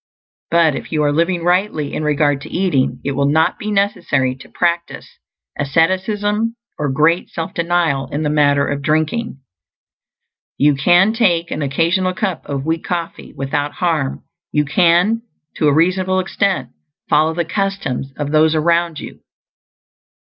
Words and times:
But 0.49 0.73
if 0.75 0.91
you 0.91 1.03
are 1.03 1.11
living 1.13 1.43
rightly 1.43 1.93
in 1.93 2.03
regard 2.03 2.41
to 2.41 2.49
eating, 2.49 2.99
it 3.05 3.11
will 3.11 3.27
not 3.29 3.59
be 3.59 3.69
necessary 3.69 4.33
to 4.37 4.49
practice 4.49 5.19
asceticism 5.59 6.55
or 6.79 6.89
great 6.91 7.29
self 7.29 7.53
denial 7.53 8.07
in 8.11 8.23
the 8.23 8.29
matter 8.31 8.67
of 8.67 8.81
drinking. 8.81 9.41
You 10.57 10.73
can 10.73 11.13
take 11.13 11.51
an 11.51 11.61
occasional 11.61 12.15
cup 12.15 12.49
of 12.49 12.65
weak 12.65 12.83
coffee 12.83 13.31
without 13.37 13.73
harm; 13.73 14.23
you 14.51 14.65
can, 14.65 15.21
to 15.57 15.67
a 15.67 15.71
reasonable 15.71 16.19
extent, 16.19 16.69
follow 17.07 17.35
the 17.35 17.45
customs 17.45 18.11
of 18.17 18.31
those 18.31 18.55
around 18.55 18.99
you. 18.99 19.19